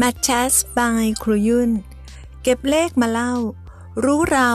[0.00, 1.70] m a t c h s by ครูยุ่น
[2.42, 3.34] เก็บเลขมาเล่า
[4.04, 4.52] รู้เรา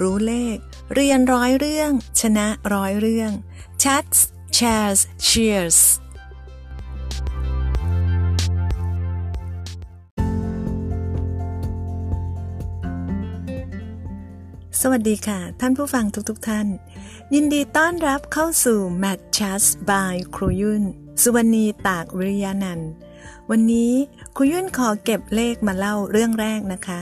[0.00, 0.56] รู้เลข
[0.94, 1.90] เรียนร้อยเรื่อง
[2.20, 3.30] ชนะร้อยเรื่อง
[3.82, 4.18] Chats
[4.56, 5.78] Shares Cheers
[14.80, 16.66] สวัสดีค่ะ ท่านผู้ฟังทุกๆทท่าน
[17.34, 20.82] ยินดีต้อนรับเข้าสู่ m a t c h s by ครูยุ่น
[21.22, 22.90] สุวรรณีตากวิริยานันท์
[23.50, 23.92] วันนี้
[24.36, 27.00] ครูยุ่นขอเก็บเลขมาเล่าเรื่องแรกนะคะ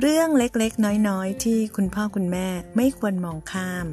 [0.00, 3.86] เรื่องเล็กๆ น้อยๆ ที่คุณพ่อคุณแม่ไม่ควรมองข้าม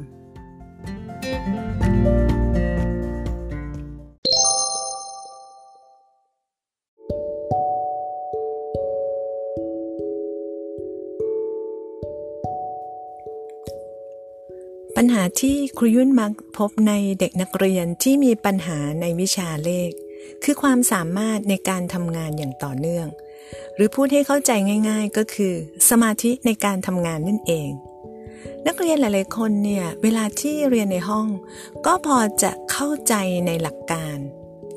[14.96, 19.90] ปัญหาที่ครูยุ่นมักพบในเด็กนักเรียนที่มีปัญหาในวิชาเลข
[20.44, 23.06] คือความสามารถในการทำงานอย่างต่อเนื่อง
[23.74, 24.50] หรือพูดให้เข้าใจ
[24.88, 25.54] ง่าย ๆ ก็คือ
[25.88, 27.70] สมาธิในการทำงานนั่นเอง
[28.66, 31.28] นักเรียนหลายๆคนเนี่ยเวลาที่เรียนในห้อง
[31.86, 33.14] ก็พอจะเข้าใจ
[33.46, 34.18] ในหลักการ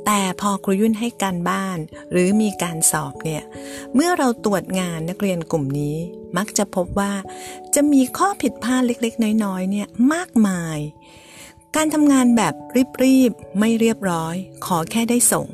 [0.05, 1.77] แต่พอครูยุ่นให้การบ้าน
[2.11, 3.43] หรือมีการสอบเนี่ย
[3.95, 5.95] เมื่อเราตรวจงานนักเรียนกลุ่มนี้
[6.37, 7.13] มักจะพบว่า
[7.75, 10.77] จะมีข้อผิดพลาดเล็กๆ น้อยๆเนี่ยมากมาย
[11.77, 12.53] การทำงานแบบ
[13.03, 15.47] รีบๆไม่เรียบร้อย ขอแค่ได้ส่ง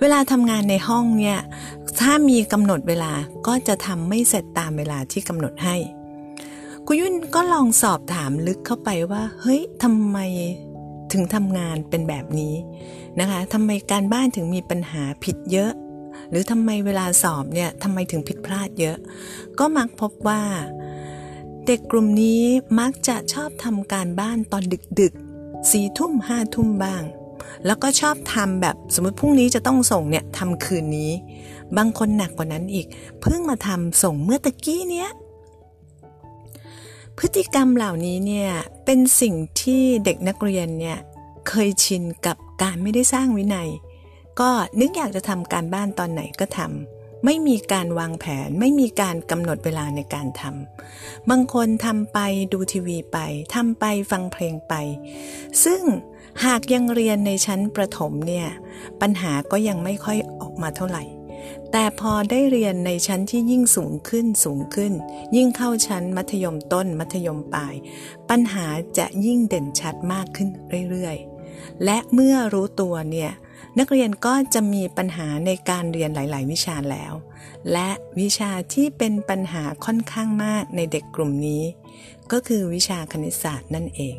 [0.00, 1.38] เวลาทำงานในห้องเนี่ย
[2.00, 3.12] ถ้ามีกำหนดเวลา
[3.46, 5.76] ก็จะทำไม่เสร็จตามเวลาที่กำหนดให้
[6.86, 10.18] คุยุ่นก็ลองสอบถามลึกเข้าไปว่า เฮ้ยทำไม
[11.12, 12.54] ถึงทำงานเป็นแบบนี้
[13.20, 15.72] นะคะทำไมการบ้านถึงมีปัญหาผิดเยอะ
[16.30, 18.96] หรือทำไมเวลาสอบเนี่ยทำไมถึงผิดพลาดเยอะ
[19.58, 20.42] ก็มักพบว่า
[21.66, 22.42] เด็กกลุ่มนี้
[22.78, 24.64] มักจะชอบทำการบ้านตอน
[25.02, 25.14] ดึก
[25.70, 27.02] สี่ทุ่มห้าทุ่มบ้าง
[27.66, 31.10] แล้วก็ชอบทำแบบสมมติพรุ่งนี้จะต้องส่งเนี่ยทำคืนนี้
[31.76, 32.86] บางคนหนักกว่านั้นอีก
[33.20, 35.08] เพิ่งมาทำส่งเมื่อตะกี้เนี้ย
[37.18, 38.50] พฤติกรรมเหล่านี้เนี่ย
[38.84, 40.98] เป็นสิ่งที่เด็กนักเรียนเนี่ย
[41.48, 43.68] เคยชินกับการไม่ได้สร้างวินัย
[44.40, 46.93] ก็นึกอยากจะทำการบ้านตอนไหนก็ทำ
[47.24, 52.18] ไม่มีการวางแผน ไม่มีการกำหนดเวลาในการทำบางคนทำไป
[52.52, 53.18] ดูทีวีไป
[53.54, 54.74] ทำไปฟังเพลงไป
[55.64, 55.82] ซึ่ง
[56.44, 58.48] หากยังเรียนในชั้นประถมเนี่ย
[59.00, 61.04] ปัญหาก็ยังไม่ค่อยออกมาเท่าไหร่
[61.72, 64.92] แต่พอได้เรียนในชั้นที่ยิ่งสูงขึ้นสูงขึ้น
[65.36, 67.74] ยิ่งเข้าชั้นมัธยมต้นมัธยมปลาย
[68.30, 68.66] ปัญหา
[68.98, 70.48] จะยิ่งเด่นชัดมากขึ้น
[70.90, 73.30] เรื่อยๆ และเมื่อรู้ตัวเนี่ย
[73.78, 77.12] นักเรียนก็จะมีปัญหาในการเรียนหลาย ๆ วิชาแล้ว
[77.72, 81.62] และวิชาที่เป็นปัญหาค่อนข้างมากในเด็กกลุ่มนี้
[82.32, 84.18] ก็คือวิชาคณิตศาสตร์นั่นเอง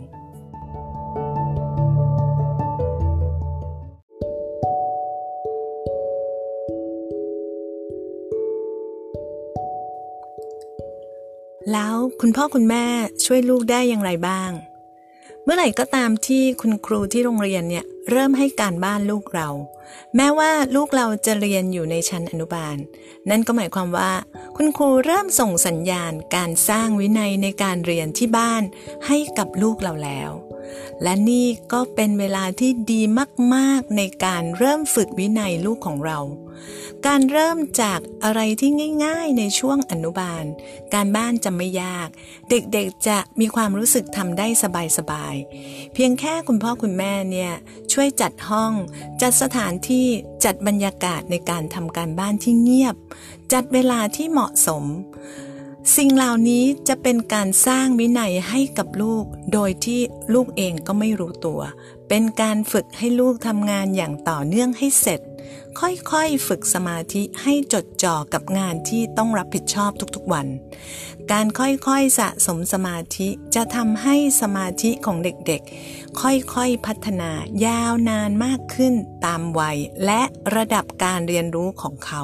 [11.73, 12.85] แล้วคุณพ่อคุณแม่
[13.25, 14.51] ช่วยลูกได้อย่างไรบ้าง
[15.43, 19.49] เมื่อไหร่ก็ตามที่คุณครูที่โรงเรียนเนี่ย เริ่มให้การบ้านลูกเรา
[20.15, 22.77] แม้ว่าลูกเราจะเรียนอยู่ในชั้นอนุบาล
[23.29, 24.11] นั่นก็หมายความว่า
[24.55, 28.63] คุณครูเริ่มส่งสัญญาณการสร้างวินัยในการเรียนที่บ้าน
[29.07, 30.31] ให้กับลูกเราแล้ว
[31.03, 33.01] และนี่ก็เป็นเวลาที่ดี
[33.55, 36.19] มาก ๆ ในการเริ่มฝึกวินัยลูกของเรา
[37.07, 38.71] การเริ่มจากอะไรที่
[39.05, 40.43] ง่าย ๆ ในช่วงอนุบาล
[40.93, 42.07] การบ้านจะไม่ยาก
[42.49, 44.47] เด็กๆจะมีความรู้สึกทำได้
[44.97, 45.35] สบาย
[45.65, 47.53] ๆ เพียงแค่คุณพ่อคุณแม่เนี่ย
[47.93, 48.73] ช่วยจัดห้อง
[49.21, 50.07] จัดสถานที่
[50.45, 52.95] จัดบรรยากาศในการทำการบ้านที่เงียบ
[53.53, 54.83] จัดเวลาที่เหมาะสม
[55.93, 60.01] สิ่งเหล่านี้จะเป็นการสร้างวินัยให้กับลูก โดยที่
[60.33, 61.61] ลูกเองก็ไม่รู้ตัว
[62.09, 65.21] เป็นการฝึกให้ลูกทำงานอย่างต่อเนื่องให้เสร็จ
[65.79, 70.47] ค่อยๆ ฝึกสมาธิให้จดจ่อกับงานที่ต้องรับผิดชอบทุกๆวัน
[71.31, 77.31] การค่อยๆสะสมสมาธิจะทำให้สมาธิของเด็กๆ ค่อยๆพัฒนา
[77.65, 78.93] ยาวนานมากขึ้น
[79.25, 80.21] ตามวัย และ
[80.55, 82.23] ระดับการเรียนรู้ของเขา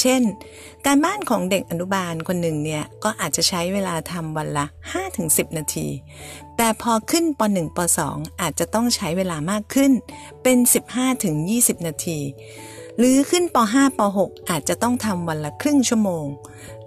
[0.00, 0.22] เช่น
[0.86, 4.66] การบ้านของเด็กอนุบาลคนหนึ่งเนี่ย ก็อาจจะใช้เวลาทำวันละ
[5.10, 5.88] 5-10 นาที
[6.56, 7.78] แต่พอขึ้นป .1 ป
[8.10, 9.92] .2 อาจจะต้องใช้เวลามากขึ้น
[10.42, 10.58] เป็น
[11.22, 12.20] 15-20 นาที
[12.98, 16.26] หรือขึ้นป .5 ป .6 อาจจะต้องทำวันละครึ่งชั่วโมง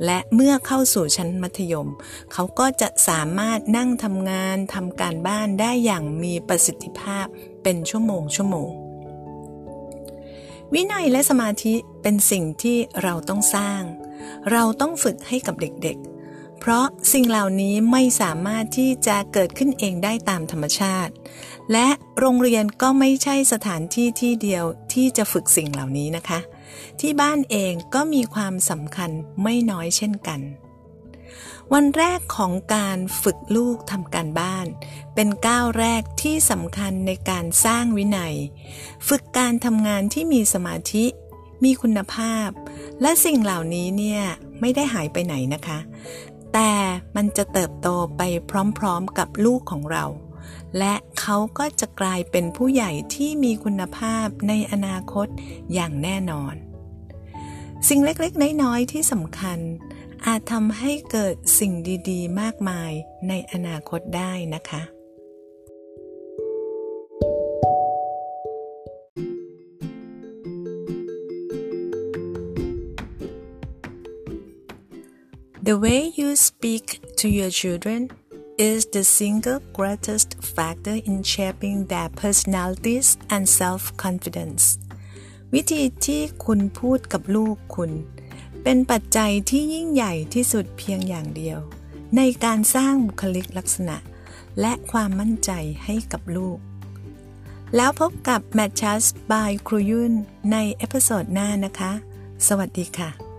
[0.05, 1.89] และเมื่อเข้าสู่ชั้นมัธยม
[2.33, 7.25] เขาก็จะสามารถนั่งทำงานทำการบ้านได้อย่างมีประสิทธิภาพ
[7.63, 8.69] เป็นชั่วโมงชั่วโมง
[10.73, 13.81] วินัยและสมาธิเป็นสิ่งที่เราต้องสร้าง
[14.51, 16.10] เราต้องฝึกให้กับเด็กๆ
[16.63, 21.13] เพราะสิ่งเหล่านี้ไม่สามารถที่จะเกิดขึ้นเองได้ตามธรรมชาติ
[21.71, 21.87] และ
[22.19, 26.39] โรงเรียนก็ไม่ใช่สถานที่ที่เดียวที่จะฝึกสิ่งเหล่านี้นะคะ
[26.99, 29.11] ที่บ้านเองก็มีความสำคัญ
[29.43, 30.39] ไม่น้อยเช่นกัน
[31.73, 34.67] วันแรกของการฝึกลูกทำการบ้าน
[35.15, 38.35] เป็นก้าวแรกที่สำคัญในการสร้างวินัย
[39.07, 41.05] ฝึกการทำงานที่มีสมาธิ
[41.63, 42.49] มีคุณภาพ
[43.01, 44.21] และสิ่งเหล่านี้เนี่ย
[44.61, 45.79] ไม่ได้หายไปไหนนะคะ
[46.53, 46.71] แต่
[47.15, 47.87] มันจะเติบโต
[48.17, 48.21] ไป
[48.79, 50.05] พร้อมๆกับลูกของเรา
[50.77, 55.27] และเขาก็จะกลายเป็นผู้ใหญ่ที่มีคุณภาพในอนาคต
[55.73, 56.55] อย่างแน่นอน
[57.87, 59.59] สิ่งเล็กๆ น้อยๆ ที่สำคัญ
[60.25, 61.73] อาจทำให้เกิดสิ่ง
[62.09, 62.91] ดีๆ มากมาย
[63.27, 64.81] ในอนาคตได้นะคะ
[75.71, 76.85] The way you speak
[77.19, 78.01] to your children
[78.57, 84.63] is the single greatest factor in shaping their personalities and self-confidence.
[85.53, 87.91] วิธีที่คุณพูดกับลูกคุณ
[88.63, 91.59] เป็นปัจจัยที่ยิ่งใหญ่ที่สุดเพียงอย่างเดียว
[92.17, 93.97] ในการสร้างบุคลิกลักษณะ
[94.61, 95.51] และความมั่นใจ
[95.85, 96.57] ให้กับลูก
[97.75, 100.13] แล้วพบกับ Matches by ครูยุ่น
[100.51, 101.91] ในเอพิโซดหน้านะคะ
[102.47, 103.30] สวัสดีค่ะ